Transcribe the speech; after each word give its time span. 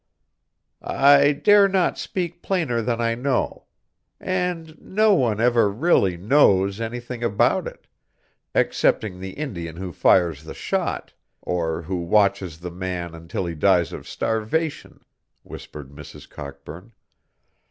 "I 0.81 1.31
dare 1.31 1.67
not 1.67 1.99
speak 1.99 2.41
plainer 2.41 2.81
than 2.81 2.99
I 2.99 3.13
know; 3.13 3.65
and 4.19 4.75
no 4.81 5.13
one 5.13 5.39
ever 5.39 5.69
really 5.69 6.17
knows 6.17 6.81
anything 6.81 7.23
about 7.23 7.67
it 7.67 7.85
excepting 8.55 9.19
the 9.19 9.33
Indian 9.33 9.75
who 9.77 9.91
fires 9.91 10.43
the 10.43 10.55
shot, 10.55 11.13
or 11.39 11.83
who 11.83 11.97
watches 11.97 12.61
the 12.61 12.71
man 12.71 13.13
until 13.13 13.45
he 13.45 13.53
dies 13.53 13.93
of 13.93 14.07
starvation," 14.07 15.05
whispered 15.43 15.91
Mrs. 15.91 16.27
Cockburn. 16.27 16.93